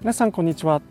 [0.00, 0.82] 皆さんこんにちは。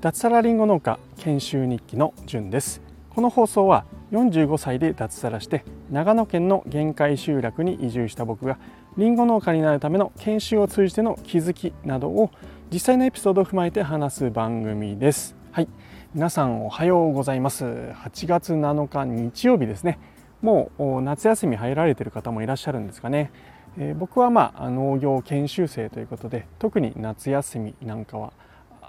[0.00, 2.80] 脱サラリンゴ農家研修日記のじゅんです。
[3.10, 8.58] この放送は45歳で脱サラして長野県の限界集落に移住した僕が
[8.96, 12.30] りんご農家になるための研修を通じての気づきなどを
[12.72, 15.34] 実際のエピソードを踏まえて話す番組です。
[15.50, 15.68] はい。
[16.14, 17.64] 皆さんおはようございます。
[17.64, 19.98] 8月7日日曜日ですね。
[20.40, 23.32] もう夏休み入られてる方もいらっしゃるんですかね、
[23.78, 28.32] え、僕はまあ農業研修生ということで特に夏休みなんかは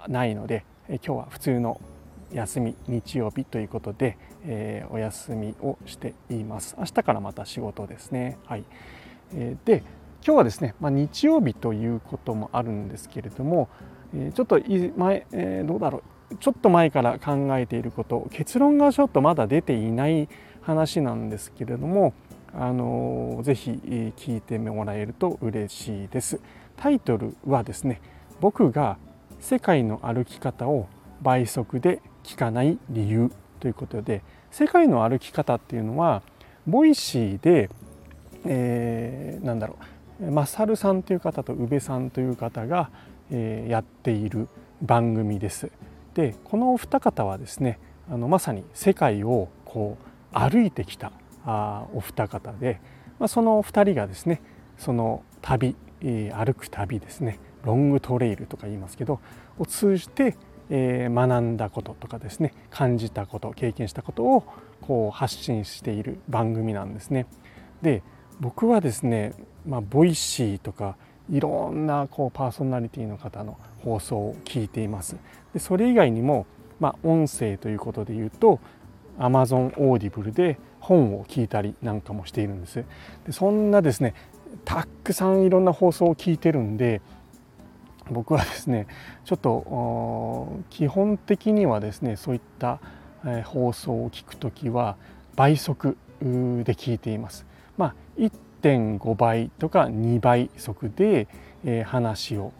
[0.08, 1.80] ないのでえ今日は普通の
[2.32, 6.74] 休み日曜日ということで、えー、お休みをしています。
[6.78, 8.38] 明日からまた仕事ですね。
[8.46, 8.64] はい、
[9.34, 9.84] えー、で
[10.24, 13.68] 今日はですね、まあ、日曜日ということもあるんですけれども、
[14.14, 14.60] えー、ちょっと
[14.98, 16.36] 前、え、どうだろう。
[16.38, 20.28] ちょっと前から考えていること結論がちょっとまだ出ていない
[20.60, 22.14] 話なんですけれども
[22.54, 23.70] あのぜひ
[24.16, 26.40] 聞いてもらえると嬉しいです
[26.76, 28.00] タイトルはですね
[28.40, 28.96] 僕が
[29.38, 30.88] 世界の歩き方を
[31.22, 36.22] 倍速で聞かない理由ということで世界の歩き方っていうのは
[36.66, 37.70] Voicy で、
[38.44, 39.76] えー、なんだろ
[40.20, 42.90] うマサルさんという方と宇部さんという方が、
[43.30, 44.48] えー、やっている
[44.82, 45.70] 番組です。
[46.14, 47.78] でこのお二方はですね
[48.10, 49.96] あのまさに世界をこ
[50.34, 51.12] う歩いてきた
[51.50, 52.80] あお二方で、
[53.18, 54.40] まあ、その二人がですね
[54.78, 59.20] その旅、えー、歩く旅ですねロングトレイルとか言いますけど
[59.58, 60.36] を通じて、
[60.70, 64.44] えー、学んだこととかですね感じたこと経験したことを
[64.80, 67.26] こう発信している番組なんですね。
[67.82, 68.02] で
[68.40, 69.34] 僕はですね、
[69.66, 70.96] まあ、 Voicy とか
[71.30, 75.16] いろんなこうパーソナリティの方の放送を聞いています。
[75.52, 76.46] でそれ以外にも、
[76.80, 78.58] まあ、音声ということで言うと
[79.18, 82.84] Amazon Audible で本を聞いたりなんかもしているんです。
[83.26, 84.14] でそんなですね
[84.64, 87.00] たくさんいろんな放送を聞いてるんで
[88.10, 88.86] 僕はですね
[89.24, 92.80] ちょっと基本的にはですねそういった
[93.44, 94.96] 放送を聞くときは
[95.36, 96.26] 倍速で
[96.74, 97.46] 聞いています。
[97.76, 101.28] まあ、1.5倍とか2倍速で
[101.84, 102.52] 話を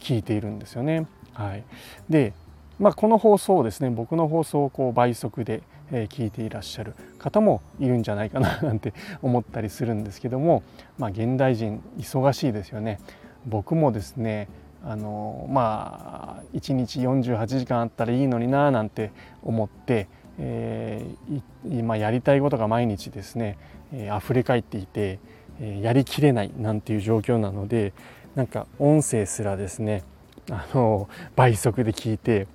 [0.00, 1.06] 聞いているんですよね。
[1.32, 1.64] はい、
[2.08, 2.32] で、
[2.78, 10.62] まあ、この放送をですね僕の放送をこう倍速で聞いていらっしゃる方もいるんじゃないかななんて 思ったりするんですけども、
[10.98, 12.98] まあ、現代人忙しいですよね。
[13.46, 14.48] 僕もですね
[14.82, 19.12] あのまあ1日48時間あったらいいのにななんて
[19.42, 20.08] 思って、
[20.38, 23.56] えー、今やりたいことが毎日ですね、
[23.92, 25.18] えー、溢れ返っていて、
[25.60, 27.92] え、やりきれないなんていう状況なので
[28.34, 30.02] なんか音声すらですね
[30.50, 32.46] あの倍速で聞いて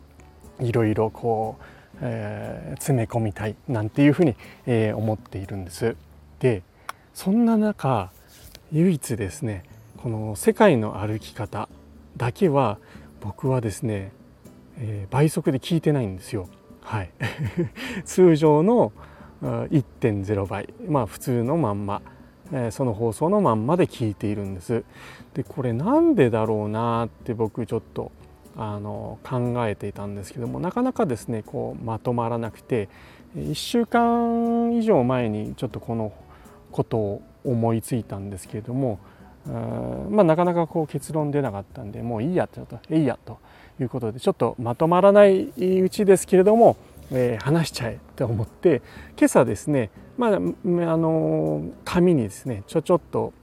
[0.59, 1.63] いろいろこう、
[2.01, 5.95] えー、詰め込みたいなんていうふうに、えー、思っているんです。
[6.39, 6.63] で
[7.13, 8.11] そんな中
[8.71, 9.63] 唯一ですね
[9.97, 11.67] この世界の歩き方
[12.15, 12.77] だけは
[13.21, 14.11] 僕はですね、
[14.77, 16.47] えー、倍速で聞いてないんですよ。
[16.81, 17.11] はい、
[18.05, 18.91] 通常の
[19.41, 22.01] 1.0倍まあ普通のまんま、
[22.51, 24.83] えー、その放送のまんまで聞いているんです。
[25.33, 28.11] でこれなんでだろうなって僕ちょっと
[28.61, 32.89] あの考えていたんですけどもなかなかですねこうまとまらなくて
[33.37, 36.11] 1週間以上前にちょっとこの
[36.69, 38.99] ことを思いついたんですけれども
[40.09, 43.39] まあ、なかなかこう結論出なかったんでもういいやちょっといいやと
[43.79, 46.75] いうことでちょっとまとまらないうちですけれども、
[47.11, 48.81] えー、話しちゃえと思って
[49.17, 53.33] 今朝ですね、まあ、あの紙にですねちょちょっと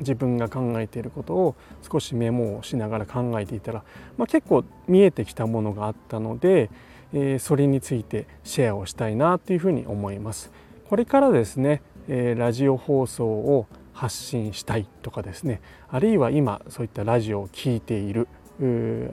[0.00, 1.56] 自分が考えていることを
[1.90, 3.84] 少しメモをしながら考えていたら、
[4.16, 6.70] まあ、結構見えてきたものがあったので、
[7.12, 10.50] えー、それについてシェアをしたいなというふうに思います。
[10.88, 13.66] これからですね、えー、ラジオ放送を
[13.98, 15.60] 発信したいとかですね
[15.90, 18.28] あるいは今そういったラジオを聴いている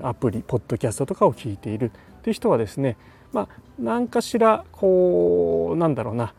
[0.03, 1.85] アプリポッドキャストとかを聞いている
[2.19, 2.95] っていう人はですね
[3.33, 3.47] まあ
[3.79, 6.35] 何かしらこうなんだろうな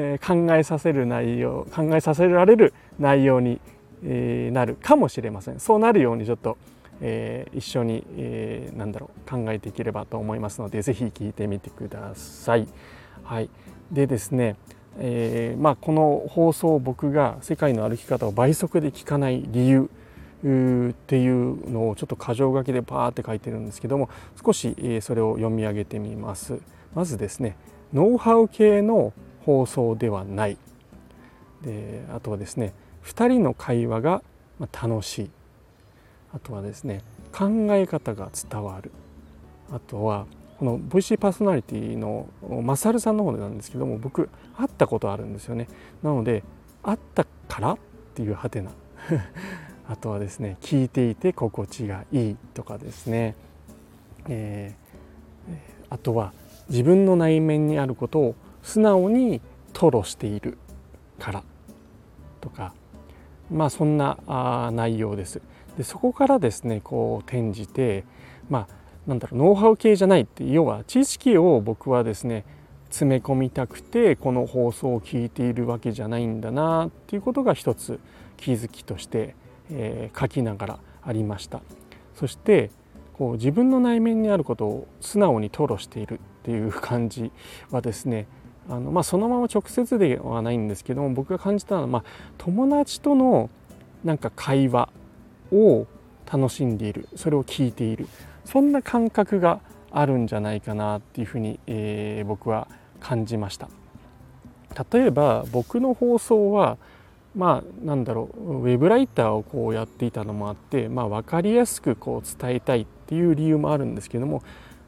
[0.00, 3.60] え考えさせる内容考えさせられる内容に
[4.04, 5.58] えなるかもしれません。
[5.58, 6.56] そうなるようにちょっと、
[7.00, 12.68] えー、一緒に、えー、なんだろう考えていければと思いますので是非聞いてみてください。
[13.24, 13.50] はい、
[13.90, 14.56] でですね
[15.00, 19.88] えーまあ、この放送を僕が世界の歩き方を倍速で聞かない理由
[20.90, 24.08] っていうのをちょっと箇条書きでパーって書いてるんですけども
[24.44, 26.58] 少しそれを読み上げてみます。
[26.94, 27.56] まずですね
[27.92, 29.12] ノウハウ系の
[29.48, 30.58] 放送ではない。
[31.62, 34.22] であとはですね2人の会話が
[34.60, 35.30] 楽しい。
[36.34, 37.02] あとはですね
[37.32, 38.92] 考え方が伝わる。
[39.72, 40.26] あとは
[40.58, 42.28] この VC パーソナリティの
[42.62, 45.66] マサルさんの方でなんですけども僕会ったことあるんですよね。
[46.02, 46.44] なので
[46.82, 47.78] 会ったからっ
[48.14, 48.70] ていうハテナ。
[49.88, 53.34] あとはですね聞いていて心地がいいとかですね、
[54.28, 55.54] えー、
[55.88, 56.34] あとは
[56.68, 58.34] 自分の内面にあることを
[58.68, 59.40] 素直に
[59.72, 60.58] 吐露している
[61.18, 61.42] から
[62.42, 62.74] とか
[63.50, 64.18] まあそんな
[64.74, 65.40] 内容です。
[65.78, 68.04] でそこからですねこう転じて
[68.50, 68.68] まあ
[69.06, 72.44] なんだろうノウハウ系じゃないって要は知識を僕はですね
[72.90, 77.98] 詰め込みたくてこの放送を聞いているわけじゃないんだなっていうことが一つ
[78.36, 79.34] 気づきとして、
[79.70, 81.62] えー、書きながらありました
[82.14, 82.70] そして
[83.14, 87.32] こう自分の内面にあることを素直に吐露しているっていう感じ
[87.70, 88.26] はですね
[88.68, 92.04] あの、まあ、そのまま直接ではないんですけども僕が感じたのは、まあ、
[92.38, 93.50] 友達との
[94.04, 94.90] なんか会話
[95.52, 95.86] を
[96.30, 98.06] 楽しんでいるそれを聞いている
[98.44, 99.60] そんな感覚が
[99.90, 102.68] あるんじゃないかなっていうふうに、えー、僕は
[103.00, 103.68] 感じました
[104.92, 106.76] 例えば僕の放送は
[107.34, 114.42] まあなんだろうウェブライターをこうやっていたのもあって、まあ、分かりやすくこう伝えたいっていう理由もあるんですけども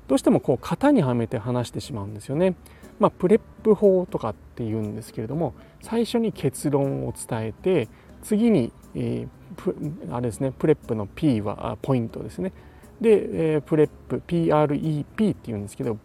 [0.09, 2.57] どうしてもこう型にはめて話してしまうんですよね。
[3.01, 7.89] まあ、 PREP 法とかっていうんですけれども最初に結論を伝えて
[8.23, 12.53] 次に、えー、あれですねプレップの P はポイントですね。
[13.01, 15.97] で、えー、 PREP PREP っていうんですけど、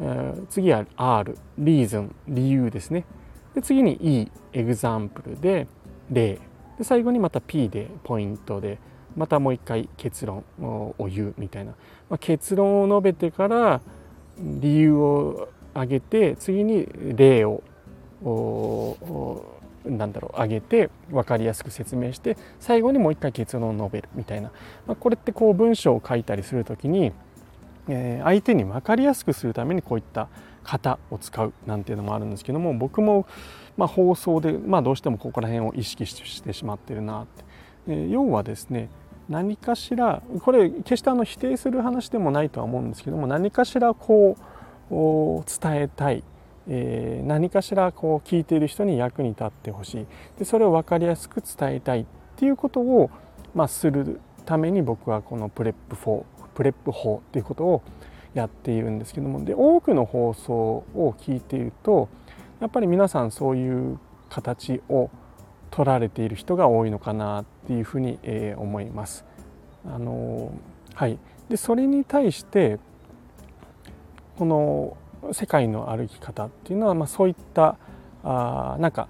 [0.00, 3.06] えー、次は R reason 理由ですね。
[3.54, 5.66] で次に E example で
[6.10, 6.38] 例。
[6.78, 8.78] で最後にまた P でポイントで
[9.16, 11.72] またもう一回結論を言うみたいな、
[12.08, 13.80] まあ、結論を述べてから
[14.38, 17.62] 理由を挙げて次に例を
[19.84, 24.52] なんだろう上げて分かりやすく説明して最後にもう一回結論を述べるみたいな、
[24.86, 27.12] まあ、これってこう文章を書いたりする時に、
[27.88, 30.28] えー、相手に分かりやすくするためにこういった
[30.64, 33.26] 型を使うなんていうのもあるんですけども僕も
[33.76, 37.44] ま放送で、まあ、どうしてもここら辺を意識してしまってるなって、
[37.88, 38.88] えー、要はですね
[39.28, 44.61] 何かしらこれ決してあの否定する話でもないとは思うんですけども何かしらこう
[44.92, 46.22] を伝えたい。
[46.68, 50.06] えー、何かしらこう聞いている人に役に立ってほしい。
[50.38, 52.04] でそれを分かりやすく伝えたいっ
[52.36, 53.10] ていうことを、
[53.54, 57.82] まあ、するために僕はこの PREP 法 PREP 法っていうことを
[58.34, 59.44] やっているんですけども。
[59.44, 62.08] で多くの放送を聞いていると
[62.60, 63.98] やっぱり皆さんそういう
[64.28, 65.10] 形を
[65.70, 69.24] 取られている人が多いのかなっていうふうに、えー、思います。
[69.84, 70.52] あの
[70.94, 71.18] はい、
[71.48, 72.78] でそれに対して
[74.42, 77.76] この世界の歩き方っていうのは、まあ、そういった
[78.24, 79.06] あなんか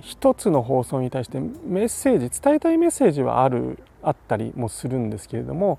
[0.00, 5.78] 一つの放送に対してメッセージ伝えたいメッセージはあるあったりもするんですけれども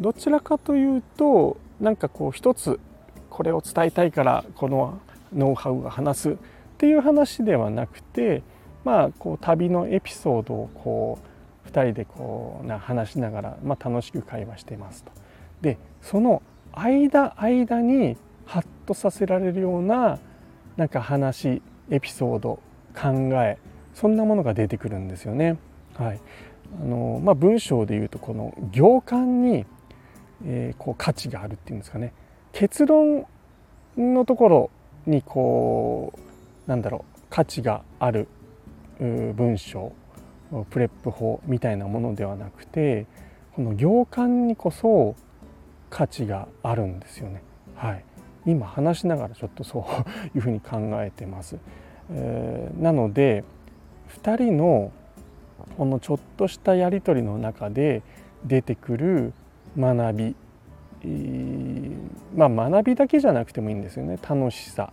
[0.00, 2.80] どちらかというとなんかこう一つ
[3.30, 4.98] これを伝えたいからこの
[5.32, 6.36] ノウハウを話すっ
[6.76, 8.42] ていう話ではなくて
[8.82, 11.20] まあこう旅のエピソードをこ
[11.64, 15.12] う2人でこうな話しながら、まあ、楽しく会話していますと。
[15.60, 16.42] でその
[16.78, 18.16] 間間に
[18.46, 20.18] ハッとさせられるような
[20.76, 21.60] なんか話
[21.90, 22.60] エピソード
[22.94, 23.10] 考
[23.42, 23.58] え
[23.94, 25.58] そんなものが出てくるんですよね。
[25.94, 26.20] はい
[26.80, 29.64] あのまあ、文章でいうとこの行間に、
[30.44, 32.12] えー、こう価値があるっていうんですかね
[32.52, 33.26] 結論
[33.96, 34.70] のところ
[35.06, 38.28] にこうなんだろう価値がある
[38.98, 39.92] 文章
[40.70, 43.06] プレップ法みたいなものではなくて
[43.54, 45.16] この行間にこそ
[45.90, 47.42] 価値があるんですよね。
[47.74, 48.04] はい、
[48.46, 51.56] 今話しながらちょっとそういうふうに考えてます。
[52.10, 53.44] えー、なので
[54.22, 54.92] 2人の
[55.76, 58.02] このちょっとしたやり取りの中で
[58.44, 59.32] 出てくる
[59.78, 60.36] 学び、
[62.34, 64.92] まあ学びだけじゃなくてもいいんですよね楽しさ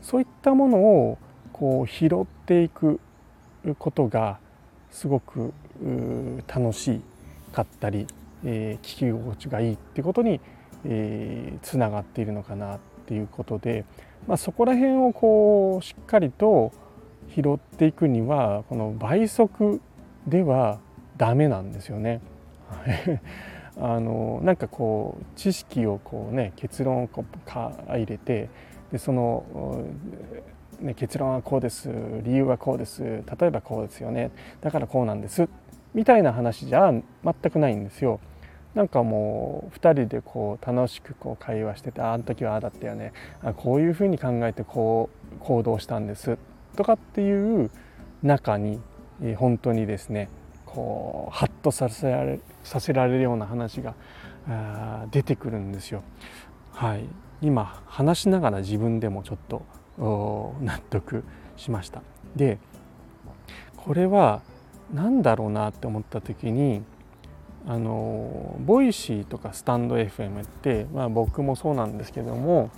[0.00, 1.18] そういったものを
[1.52, 3.00] こう拾っていく
[3.78, 4.38] ことが
[4.90, 5.52] すごく
[6.46, 7.00] 楽し
[7.52, 8.06] かったり、
[8.44, 10.40] えー、聞き心地がいいってことに、
[10.84, 13.84] えー、つながっているのかなっていうことで、
[14.26, 16.72] まあ、そこら辺をこうしっかりと
[17.34, 19.80] 拾っていくにはこの倍速
[20.26, 20.80] では
[21.16, 22.20] ダメなんですよね。
[23.80, 28.50] あのなんかこう知識をこうね結論をこうか入れて
[28.90, 29.44] でその、
[30.80, 31.88] ね、結論はこうです
[32.22, 34.30] 理由はこうです例えばこうですよね
[34.60, 35.48] だからこうなんです
[35.94, 37.02] みたいな話じゃ全
[37.50, 38.20] くないんですよ。
[38.74, 43.12] なんかもう2人でこう楽しくこう会話しててあの時はああだったよね
[43.42, 46.38] あこういうふうに考えてこう行動したんです
[46.76, 47.70] とかっていう
[48.22, 48.80] 中に
[49.36, 50.28] 本当にですね
[50.64, 53.94] こうハッとさせられさせられるような話が
[55.10, 56.02] 出てくるんですよ。
[56.72, 57.04] はい、
[57.42, 59.62] 今話しながら自分でもちょっと
[60.62, 61.24] 納得
[61.56, 62.02] しました。
[62.34, 62.58] で
[63.76, 64.40] これは
[64.94, 66.82] なんだろうなって思った時に
[67.66, 72.70] あの Voicy とかスタンド FM って、まあ、僕もそうなんですけども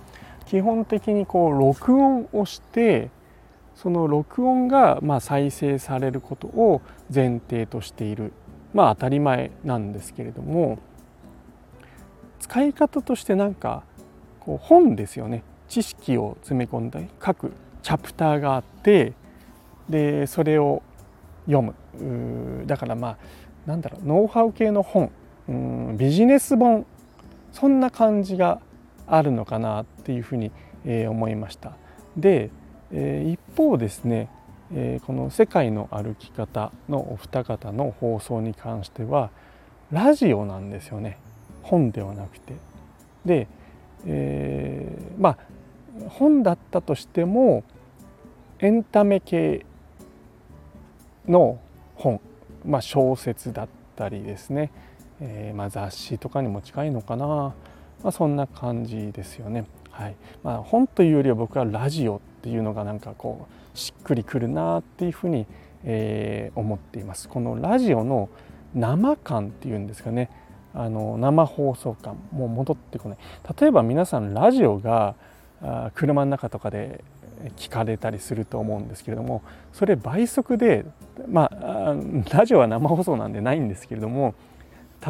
[0.45, 3.09] 基本的にこう録音をして
[3.75, 6.81] その録音がま再生されることを
[7.13, 8.31] 前提としている
[8.73, 10.77] まあ当たり前なんですけれども
[12.39, 13.83] 使い方としてなんか
[14.39, 15.43] こう本ですよね。
[15.67, 17.51] 知識を詰め込んだ各
[17.81, 19.13] チャプターがあって
[19.89, 20.83] でそれを
[21.47, 22.65] 読む。
[22.67, 23.17] だからまあ
[23.65, 25.11] なんだろうノウハウ系の本
[25.47, 26.85] うんビジネス本
[27.51, 28.59] そんな感じが
[29.07, 30.51] あるのかなっていうふうに、
[30.85, 31.77] えー、思いました。
[32.17, 32.49] で、
[32.91, 34.29] えー、一方ですね、
[34.73, 39.29] えー、この「世界の歩き方」のお二方の放送に関しては
[39.91, 41.17] ラジオなんですよね
[41.61, 42.53] 本ではなくて。
[43.25, 43.47] で、
[44.05, 45.37] えー、まあ
[46.09, 47.63] 本だったとしても
[48.59, 49.65] エンタメ系
[51.27, 51.59] の
[51.95, 52.21] 本、
[52.65, 54.71] まあ、小説だったりですね、
[55.21, 57.53] えー、まあ、雑誌とかにも近いのかな、ま
[58.05, 59.65] あ、そんな感じですよね。
[59.91, 60.15] はい。
[60.43, 65.45] ま、本というよりは僕はラジオっていうのがなんかこうしっくりくるなっていうふうに、
[65.83, 67.29] えー、思っています。
[67.29, 68.29] このラジオの
[68.73, 70.29] 生感っていうんですかね。
[70.73, 73.17] あの生放送感もう戻ってこない。
[73.57, 75.15] 例えば皆さんラジオが
[75.93, 77.03] 車の中とかで
[77.57, 79.41] 聞かれたりすると思うんですけれども
[79.73, 80.85] それ倍速で
[81.27, 81.95] まあ
[82.31, 84.33] ラジオは生放送なんでないんですけれども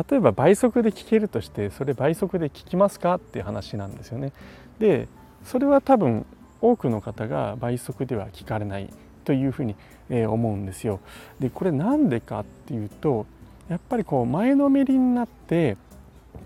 [0.10, 4.34] 例えば倍速で聞けるとしてそれ倍速で聞きますかっていう話なんですよね。
[4.80, 5.08] で
[5.46, 6.26] それは多分
[6.62, 8.90] 多くの方が倍速では聞かれない
[9.24, 9.76] というふうに
[10.10, 11.00] 思うんですよ。
[11.40, 13.26] でこれなんでかっていうと
[13.70, 15.78] やっぱりこう前のめりになって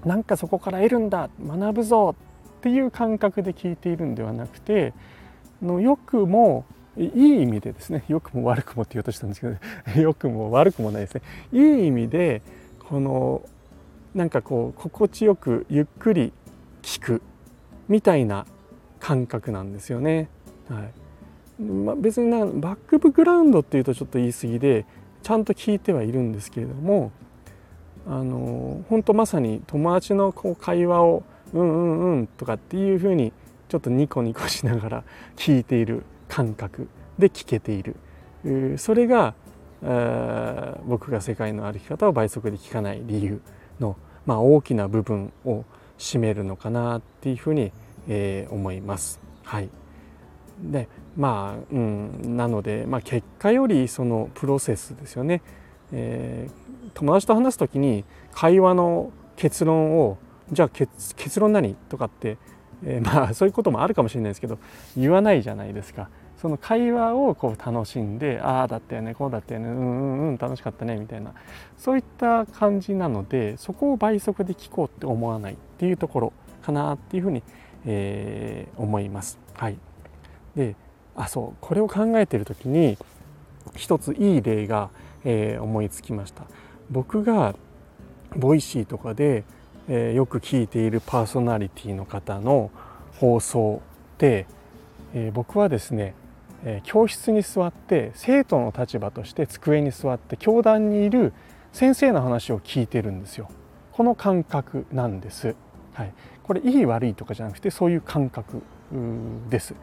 [0.06, 2.16] なんかそこから得るんだ学ぶぞ
[2.60, 4.94] っていう感覚で聞いているんではなくて
[5.62, 6.66] の良くも
[6.98, 9.56] いい意味でですね良くも悪くもって言おうとしたんですけど
[10.02, 11.22] 良くも悪くもないですね
[11.54, 12.42] いい意味で
[12.80, 13.42] この
[14.14, 16.34] なんかこう心地よくゆっくり
[16.82, 17.22] 聞く
[17.88, 18.46] みたいな
[19.00, 20.30] 感覚なんですよね。
[20.68, 20.82] は
[21.60, 24.86] いまあ、別になバックグラウンドっていうとちょっと言い過ぎで
[25.24, 27.12] ちゃんと聞いてはいるんですけれども
[28.08, 31.24] あの本当まさに友達のこう会話を
[31.54, 33.34] 「うんうんうん」とかっていうふうに
[33.70, 35.04] ちょっとニコニコしながら
[35.38, 37.96] 聞いている感覚で聞けている
[38.78, 39.36] それが
[40.86, 43.42] 僕が世界の歩き方を倍速で聞かない理由
[43.80, 43.96] の、
[44.26, 45.64] まあ、大きな部分を
[45.98, 47.72] 占めるのかなっていうふうに、
[48.08, 49.20] えー、思います。
[49.44, 49.70] はい、
[50.62, 55.42] でまあ、うん、なので、まあ、結果よりそのプロセスですよね。
[55.92, 60.18] えー、友達と話す時に会話の結論を
[60.52, 62.38] じゃあ結論何とかって
[62.84, 64.58] えー、まあ そういうこともあるかもしれないですけど
[64.98, 66.10] 言わないじゃないですか。
[66.38, 71.34] その会話をこう楽しんでああだったよねこうだったよねうんうんうん楽しかったねみたいな
[71.78, 77.44] そういった感じなのでそこを倍速で聞こうって思わないっていうところかなっていうふうに、
[77.86, 79.38] えー、思います。
[79.54, 79.78] はい、
[80.56, 80.78] で
[81.14, 82.98] あそうこれを考えてる時に
[83.76, 84.92] 一ついい例が、
[85.26, 86.46] えー、思いつきました。
[86.90, 87.54] 僕が
[88.36, 89.44] Voicy とかで
[89.92, 92.70] えー、よく聞いているパーソナリティの方の
[93.18, 93.82] 放送
[94.20, 94.46] で、
[95.16, 96.14] えー、僕はですね、
[96.64, 101.34] えー、教室に座って生徒の立場として机に座って教壇にいる
[101.74, 103.50] 先生の話を聞いてるんですよ。
[103.92, 105.56] この感覚なんです。
[105.94, 108.62] はい、これいい悪いとかじゃなくてそういう感覚
[109.50, 109.74] です。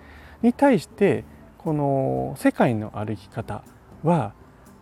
[0.40, 1.24] に対して
[1.58, 3.64] この世界の歩き方
[4.04, 4.34] は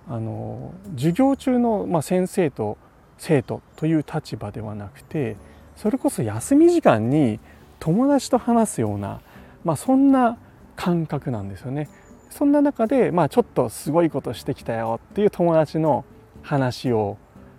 [0.07, 2.77] あの授業中の、まあ、先生と
[3.19, 5.37] 生徒という立場ではなくて
[5.77, 7.41] それこそ休み時間に
[7.81, 9.21] 友達と話すような、
[9.65, 10.39] まあ、そんな
[10.77, 11.89] 感覚なんですよね。
[12.31, 16.05] そんな中で、まあ、ちょっとすごいことしてきたよっていう友達の
[16.43, 17.17] 話を、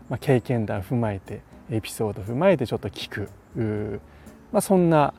[0.10, 3.30] まあ、経験談踏まえてエピソード踏まえてちょっと聞く
[4.52, 5.14] まあ、そんな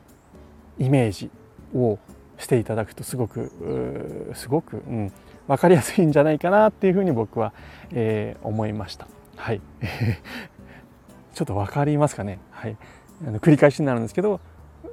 [0.77, 1.31] イメージ
[1.73, 1.97] を
[2.37, 5.11] していただくとすごくすごく、うん、
[5.47, 7.53] 分かりやすいんじゃないかなっていうふうに僕は、
[7.91, 9.07] えー、思いました。
[9.37, 9.61] はい。
[11.33, 12.75] ちょっと分かりますかね、はい、
[13.25, 14.39] あの繰り返しになるんですけど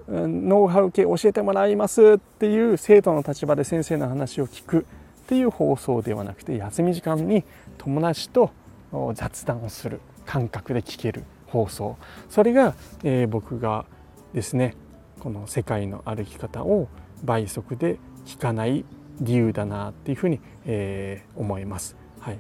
[0.09, 4.87] ノウハウ系教えてもらいますっていう生徒の立場で先生の話を聞く
[5.23, 7.45] っていう放送ではなくて休み時間に
[7.79, 8.51] 友達と
[9.15, 11.97] 雑談をする感覚で聞ける放送。
[12.29, 13.87] それが、えー、僕が
[14.35, 14.75] ですね
[15.21, 16.89] この世界の歩き方を
[17.23, 18.85] 倍速で聞かない
[19.21, 21.97] 理由だなっていうふうに、えー、思います。
[22.21, 22.39] はい、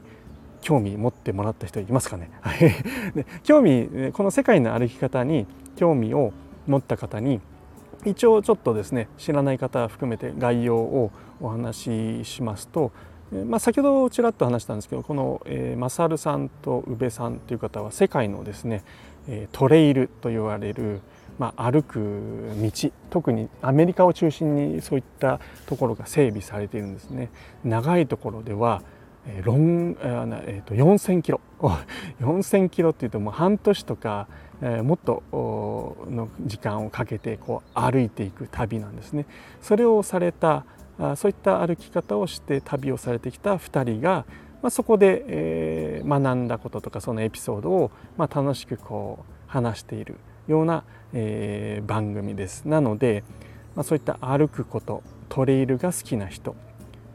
[0.65, 2.31] 興味持ってもらった人いますかね？
[3.15, 6.33] で興味この世界の歩き方に興味を
[6.67, 7.41] 持った方に
[8.05, 12.91] 一応ちょっとですね知らない方含めて概要をお話ししますと
[13.47, 18.85] まあ、先ほどちらっと話したんですけどこの、えー、マサルさんと宇部さんという方は世界のですね、
[19.27, 21.01] えトレイルと言われる、
[21.39, 27.31] まあ、歩く道特にアメリカを中心にそういったところが整備されているんですね。
[27.65, 28.83] 長いところでは
[29.43, 31.41] ロン、えー、と4000キロ。
[32.21, 34.29] 4000キロっていうともう半年とか、
[34.61, 39.27] えー、もっとの時間をかけてこう歩いていく旅なんですね。
[39.63, 40.65] それをされた
[41.17, 44.25] そういった歩き方をして旅をされてきた2人が、
[44.63, 50.17] まあ、そこで、えー、学んだこととかそのエピソードを、まあ、楽しくこう話している
[50.47, 52.67] ような、えー、番組です。
[52.67, 53.25] なので、
[53.75, 56.55] まあ、そういった歩くことトレイルが好きな人。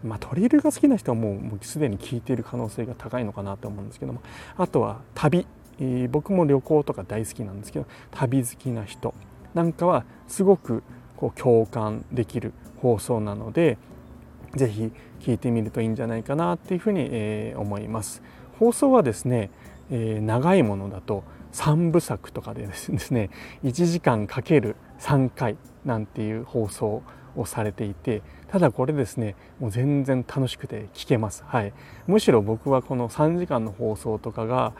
[0.03, 4.21] まあ、トレイルが好きな人はもうもうすでに聞いている可能性が高いのかなと思うんですけども
[4.57, 5.45] あとは旅、
[5.79, 9.13] えー、僕も旅行とか大好きなんですけど旅好きな人
[9.53, 10.83] なんかはすごく
[11.17, 13.77] こう共感できる放送なので
[14.55, 18.23] 是非聞いてみるといいんじゃないかなっていうふうに、えー、思います。
[18.57, 19.51] 放送はですね、
[19.91, 23.29] えー、長いものだと3部作とかでですね
[23.63, 27.03] 1時間かける3回なんていう放送
[27.35, 31.73] をされていてただこれですねもう全然楽しくて聞けます、はい、
[32.07, 34.73] むしろ僕はこの3時間の放送とかが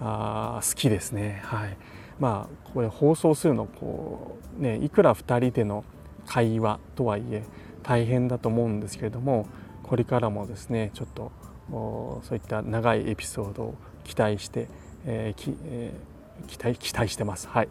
[0.00, 1.40] あ好きですね。
[1.44, 1.76] はい。
[2.18, 5.84] まあこれ放送するのこうねいくら2人での
[6.26, 7.44] 会話とはいえ
[7.82, 9.46] 大変だと思うんですけれども
[9.82, 11.30] これからもですねちょっと
[11.70, 14.68] そういった長いエピソードを期待して、
[15.04, 17.48] えーきえー、期待期待してます。
[17.48, 17.68] はい。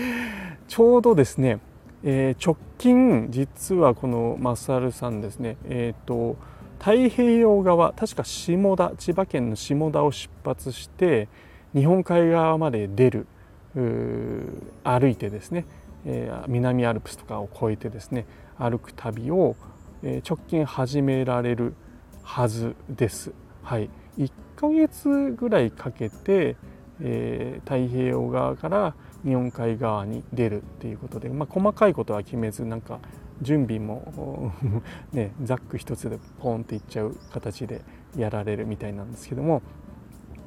[0.68, 1.58] ちょうどですね、
[2.04, 6.36] えー、直近実はこのマサルさんですね、えーと、
[6.78, 11.28] 太平洋側確か下田千葉県の下田を出発して
[11.74, 13.26] 日本海側まで出る
[13.74, 15.66] 歩いてですね
[16.06, 18.26] えー、南アルプスとかを越えてですね
[18.58, 19.56] 歩く旅を、
[20.02, 21.74] えー、直近始められる
[22.22, 23.32] はずです。
[23.62, 26.56] はい、1ヶ月ぐらいかけて、
[27.00, 33.00] えー、太平洋側から日本海側に出るっていうことで、まあ、細かいことは決めずなんか
[33.42, 34.52] 準備も
[35.12, 37.82] ね、ザック一つでポンっていっちゃう形で
[38.16, 39.62] やられるみたいなんですけども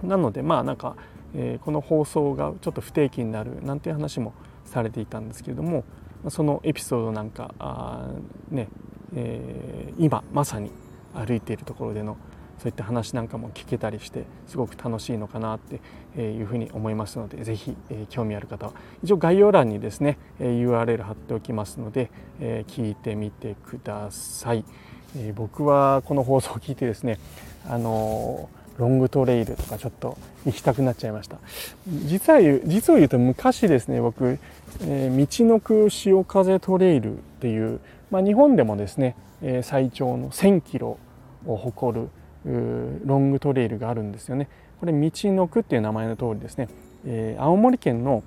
[0.04, 0.96] なのでまあなんか、
[1.34, 5.84] えー、この放送がちょっと不定期になるなんていう話もされていたんですけれども
[6.30, 8.10] そのエピソードなんかあ、
[8.50, 8.70] ね
[9.16, 10.72] えー、今まさに
[11.14, 12.18] 歩いているところでの
[12.60, 24.66] そういった話なんかも聞けたりしてすごく楽しいのかなっていうふうに思いますので是非、えー、興味ある方は一応概要欄にですね URL 貼っておきますので、えー、聞いてみてください。
[25.16, 27.20] えー、僕はこの放送を聞いてですね
[27.68, 31.38] あのロングトレイルとかちょっと行きたくなっちゃいました
[31.88, 34.40] 実は実を言うと昔ですね僕、
[34.82, 37.80] えー、道のく潮風トレイルっていう、
[38.12, 41.00] まあ、日本でもですね、えー、最長の1000キロ
[41.46, 42.10] を誇る
[43.06, 44.48] ロングトレイルがあるんですよね。
[44.80, 46.68] これ道のくっていう名前の通りですね、
[47.06, 48.24] えー、青森県の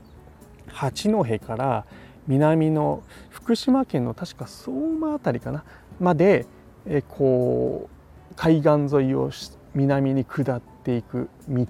[0.68, 1.84] 八戸から
[2.26, 5.64] 南の福島県の確か相馬辺りかな。
[5.98, 6.46] まで、
[6.86, 7.88] えー、こ
[8.30, 9.30] う海岸沿いを
[9.74, 11.66] 南に下っていく道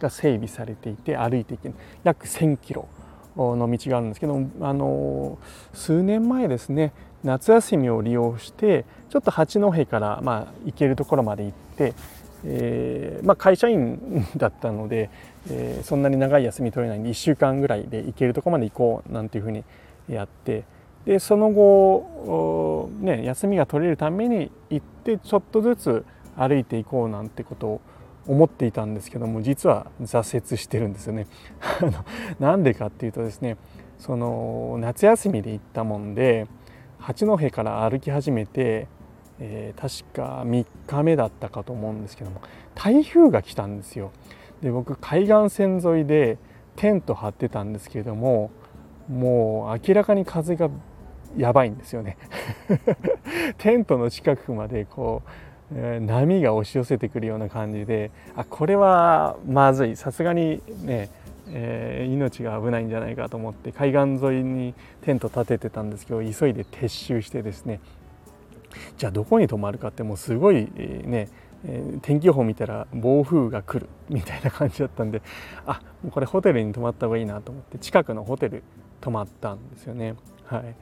[0.00, 1.74] が整備されていて歩いていける。
[2.04, 2.88] 約1,000キロ
[3.36, 5.38] の道があるんですけどあの
[5.72, 6.92] 数年前ですね
[7.24, 11.61] 夏休みを利用してちょっと八戸からまあ行けるところまで行って、
[12.44, 15.10] えーまあ、会社員だったので、
[15.50, 19.64] えー、そんなに長い休み取れないんで1週間ぐらいで行けるとこまで行こうなんていうふうに
[20.08, 20.64] やって
[21.04, 26.04] でその後、ね、休みが取れるために行ってちょっとずつ
[26.36, 27.80] 歩いていこうなんてことを
[28.26, 31.26] 思っていたんですけども実は挫折してるんですよね。
[32.38, 33.56] なんでかっていうとですね
[33.98, 36.46] その夏休みで行ったもんで
[36.98, 38.86] 八戸から歩き始めて、
[39.44, 42.40] えー、確か3日目だったかと思うんですけども
[42.76, 44.12] 台風が来たんですよ。
[44.62, 46.38] で僕海岸線沿いで
[46.76, 48.52] テント張ってたんですけれども
[49.08, 50.70] もう明らかに風が
[51.36, 52.16] やばいんですよね
[53.58, 55.22] テントの近くまでこ
[55.74, 61.08] う波が押し寄せてくるような感じであこれはまずいさすがにね、
[61.48, 67.80] えー、命が危ないんじゃないかと思って海岸沿いにテント立ててたんですけど急いで撤収してですね
[68.96, 71.28] じゃあどこに泊まるかってもうすごい、ね
[72.02, 75.22] 天気予報見たら暴風が来るみたいな感じだったんで
[75.64, 78.64] あもうこれホテルに泊まった方がいいなと思って近くのホテル
[79.00, 80.16] 泊まったんですよね。
[80.44, 80.74] はい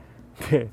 [0.51, 0.69] で,、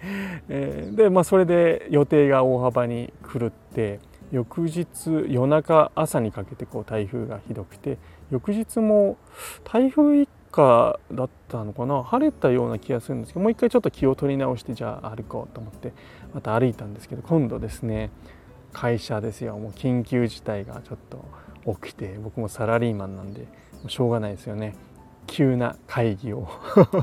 [0.48, 4.00] えー、でまあ、それで予定が大幅に狂って
[4.32, 4.88] 翌日
[5.28, 7.98] 夜中朝にかけてこう台風がひどくて
[8.30, 9.18] 翌日も
[9.64, 12.04] 台風一過だったのかな？
[12.04, 15.94] 晴れたような気がするんですけどもう一回ちょっと気を取り直してじゃあ歩こうと思って
[16.34, 18.10] また歩いたんですけど今度ですね
[18.74, 19.58] 会社ですよ。
[19.58, 21.26] もう緊急事態がちょっと
[21.80, 23.48] 起きて僕もサラリーマンなんで
[23.88, 24.76] しょうがないですよね。
[25.28, 26.48] 急な会議を。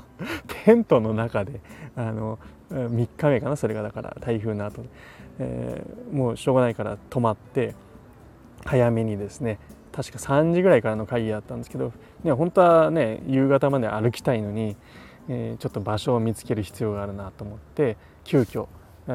[0.65, 1.61] テントの中で
[1.95, 2.39] あの
[2.71, 3.57] 3日目かな？
[3.57, 4.89] それがだから台風の後で、
[5.39, 7.75] えー、もうしょうがないから泊まって
[8.65, 9.59] 早めにですね
[9.95, 11.93] 確か3時ぐらいからの会議だったんですけど、
[12.25, 14.77] ね、本当はね夕方まで歩きたいのに、
[15.29, 18.67] えー、ちょっと場所を見つける必要があるなと思って急遽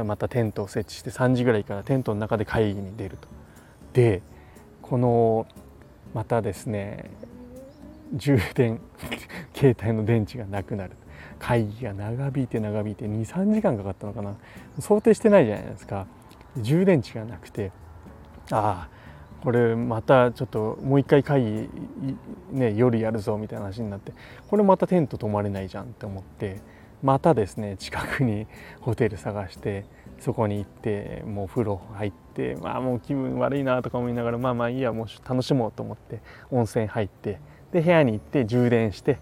[0.05, 3.27] またテントを設置して3時ぐらいからテントの中で会議に出ると。
[3.91, 4.21] で
[4.81, 5.47] この
[6.13, 7.09] またですね
[8.13, 8.79] 充電
[9.53, 10.91] 携帯の電池がなくなる。
[11.39, 14.35] 会議が長引いて長引いて23時間かかったのかな。
[14.79, 16.05] 想定してないじゃないですか。
[16.57, 17.71] 充電池がなくて
[18.51, 18.98] ああ
[19.43, 21.69] これまたちょっともう一回会議
[22.51, 24.13] ね夜やるぞみたいな話になって
[24.47, 26.61] これまたテント泊まれないじゃんって思って
[27.01, 28.47] またですね近くに
[28.81, 29.85] ホテル探して
[30.19, 36.19] そこに行ってもう風呂入ってまあもう気分悪いなとか思いながらまあまあいいやもう楽しもうと思って
[36.51, 37.39] 温泉入って
[37.71, 39.19] で部屋に行って充電して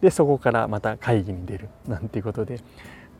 [0.00, 2.60] でそこからまた会議に出るなんていうことで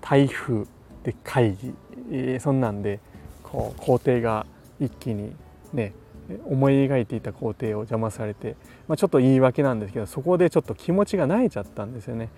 [0.01, 0.67] 台風
[1.03, 1.75] で会議、
[2.13, 3.01] えー、そんなんで
[3.43, 4.47] こう工程が
[4.79, 5.35] 一気に
[5.73, 5.93] ね
[6.45, 8.57] 思い描いていた工程を邪魔されて、
[8.89, 12.31] まあ、ちょっと言い訳なんですけどそこでちょっと気持ちが慣れちゃったんですよね。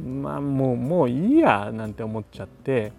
[0.00, 2.92] まあもうもういいやなんて思っちゃって。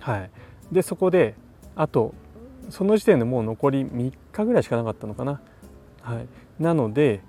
[0.00, 0.30] はい。
[0.72, 1.34] でそこで
[1.76, 2.14] あと
[2.70, 5.40] その時点でもう残り3日ぐらいしかなかったのかな。
[6.02, 6.26] はい、
[6.62, 7.20] なので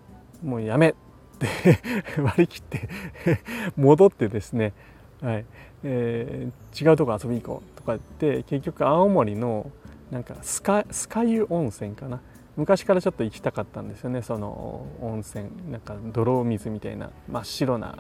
[0.44, 0.94] もうやめっ
[1.40, 1.48] て
[2.22, 2.90] 割り切って
[3.78, 4.74] 戻ってですね、
[5.22, 5.46] はい。
[5.84, 9.72] えー、違うとこ遊びに行こうとかって結局青森の
[10.12, 12.22] なんかスカスカ湯温泉かな？
[12.56, 14.22] 昔からちょっと行きたかったんですよね。
[14.22, 17.98] その温泉なんか泥水みたいな真っ白な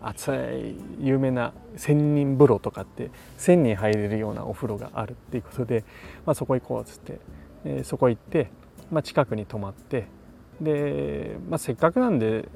[0.00, 5.82] 熱い有名な千人風呂とかって千人入れるようなお風呂があるっていうことで、
[6.24, 7.18] まあ、そこ行こうっつって、
[7.64, 8.50] えー、そこ行って、
[8.92, 10.06] まあ、近くに泊まって
[10.60, 12.48] で、まあ、せっかくなんで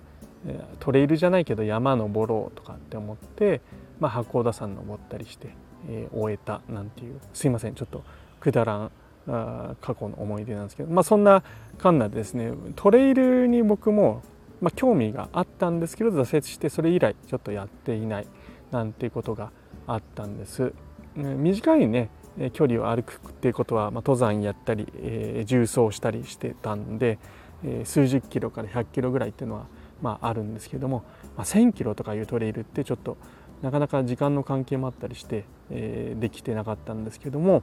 [0.78, 3.60] トレイルじゃないけど山登ろうとかって思って、
[3.98, 5.48] まあ、八甲田山登ったりして、
[5.88, 7.18] えー、終えたなんていう。
[7.34, 7.74] すいません。
[7.74, 8.04] ちょっと
[8.42, 8.92] くだらん
[9.28, 11.44] あ過去の思い出なんですけど、まあ、そんな
[11.78, 14.22] カンナでですねトレイルに僕も、
[14.60, 18.26] まあ、興味があったんですけど挫折してそれ以来ちょっとやっていない
[18.72, 19.52] なんていうことが
[19.86, 20.72] あったんです。
[21.14, 22.08] 短いね
[22.54, 27.18] 距離を歩くっていうことは、まあ、登山やったり、えー、重走したりしてたんで、
[27.62, 29.66] えー、数十キロから100キロぐらいっていうのは、
[30.00, 31.04] まあ、あるんですけども、
[31.36, 33.18] まあ、1,000キロとかいうトレイルってちょっと
[33.60, 37.62] なかなか時間の関係もあったりして、えー、できてなかったんですけども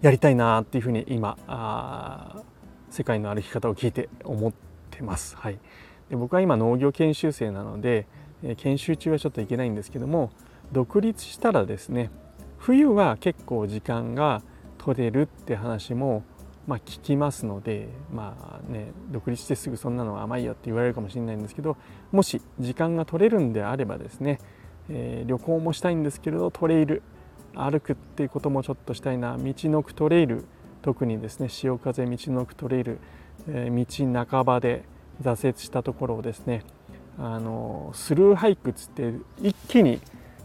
[0.00, 2.42] やりたいなっていうふうに今あ
[2.90, 4.52] 世界の歩き方を聞いて思っ
[4.90, 5.36] てます。
[5.36, 5.58] はい、
[6.08, 8.06] で僕は今農業研修生なので、
[8.58, 10.30] 研修中はちょっといけないんですけども
[10.72, 12.10] 独立したらですね
[12.58, 14.42] 冬は結構時間が
[14.78, 16.22] 取れるって話も
[16.66, 21.76] まあ、聞きますのでまあね独立してすぐそんなのは甘いよって言われるかもしれないんですけど
[22.10, 24.40] もし時間が取れるんであればですね、
[24.90, 27.02] えー、旅行もしたいんですけれどトレイル
[27.56, 29.36] 歩くっていうこともちょっとしたいな。
[29.38, 30.44] 道のくトレイル。
[30.86, 32.98] 特にですね潮風道のくトレイル、
[33.48, 34.84] えー、道半ばで
[35.20, 36.62] 挫折したところをですね
[37.18, 40.00] あのスルーハイクつって一気に、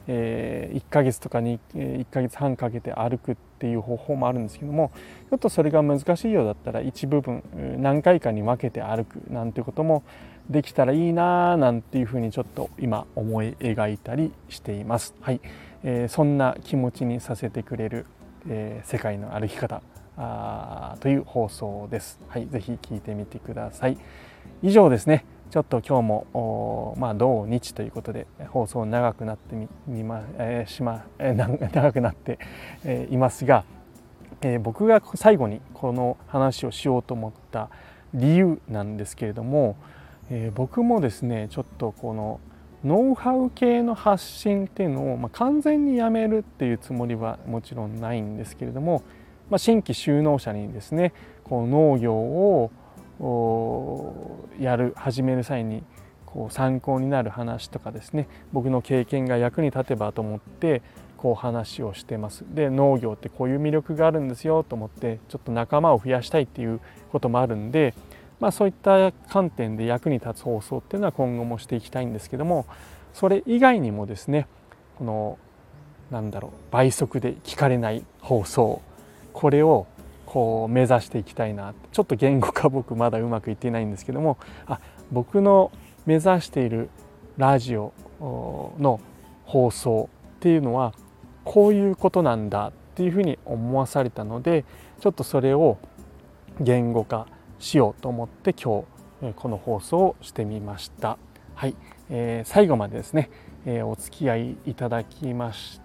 [0.08, 4.92] えー、1ヶ月とかに1ヶ月半かけて歩くっていう方法もあるんですけども
[5.30, 7.44] ちょっとそれが難しいようだったら一部分
[7.78, 10.04] 何回かに分けて歩くなんてことも
[10.50, 15.14] できたらいいななんていうふうにちょっと今思い描いたりしています。
[15.22, 15.40] はい。
[15.84, 18.06] えー、そんな気持ちにさせてくれる、
[18.48, 19.82] えー、世界の歩き方
[20.18, 22.20] あという放送です。
[22.28, 23.98] はい、ぜひ聞いてみてください。
[24.62, 25.26] 以上ですね。
[25.50, 31.36] ちょっと今日もまあ土日ということで放送長くなってみま、えー、しま、えー、
[31.76, 32.40] 長くなって、
[32.86, 33.66] えー、いますが、
[34.42, 37.70] えー、僕が最後にこの話をしようと思った
[38.14, 39.76] 理由なんですけれども、
[40.30, 42.40] えー、僕もですねちょっとこの
[42.84, 49.04] ノウハウ系の発信っていうのを、まあ、完全にやめるっていうつもりはもちろんないんですけれども、
[49.50, 51.14] まあ、新規就農者にですね
[51.44, 52.72] こう農業を
[54.60, 55.84] やる始める際に
[56.26, 60.82] こう参考になる話とかですね僕の経験が役に立てばと思って
[61.18, 62.44] こう話をしてます。
[62.50, 66.80] で農業ってこういう魅力があるんですよと思ってちょっと仲間を増やしたいっていう
[67.12, 67.94] こともあるんで
[68.42, 72.66] まあ、そういった観点で役に立つ放送っていうのは今後もしていきたいんですけども
[73.14, 74.48] それ以外にもですね
[74.98, 75.38] この
[76.10, 78.82] なんだろう倍速で聞かれない放送
[79.32, 79.86] これを
[80.26, 84.80] こう目指していきたいなちょっと言語化僕まだうまくいっていないんですけどもあ
[85.12, 85.72] 僕の
[86.08, 86.90] 目指している
[87.38, 89.00] ラジオの
[89.46, 90.94] 放送っていうのは
[91.44, 94.66] こういうことなんだっていうふうに思わされたので
[95.00, 95.78] ちょっとそれを
[96.60, 97.28] 言語化
[97.62, 98.86] しようと思って今
[99.22, 101.20] 日この放送をしてみました。
[101.54, 101.76] はい、
[102.10, 103.30] えー、最後までですね、
[103.66, 105.80] えー、お付き合いいただきまし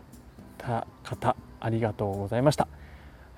[0.57, 2.67] た方ありがとうございました。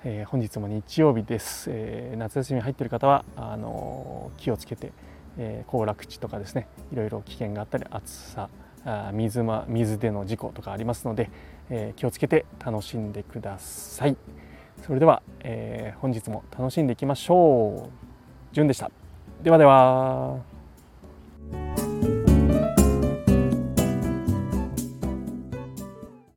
[0.05, 4.93] えー、本日も日曜日です、えー、夏休み入っている方はあの気をつけて、
[5.37, 8.49] えー、行楽地とかですねいろいろ危険があったり暑さ
[8.85, 11.29] あ水,、ま、水での事故とかありますので、
[11.69, 14.15] え気をつけて楽しんでください
[14.81, 18.08] それでは、え本日も楽しんでいきましょう
[18.51, 18.89] じゅんでした。
[19.43, 20.48] ではでは。